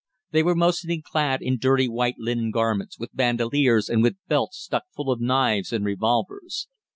They 0.31 0.41
were 0.41 0.55
mostly 0.55 0.99
clad 0.99 1.43
in 1.43 1.59
dirty 1.59 1.87
white 1.87 2.15
linen 2.17 2.49
garments, 2.49 2.97
with 2.97 3.15
bandoliers 3.15 3.87
and 3.87 4.01
with 4.01 4.15
belts 4.27 4.57
stuck 4.57 4.85
full 4.95 5.11
of 5.11 5.21
knives 5.21 5.71
and 5.71 5.85
revolvers. 5.85 6.67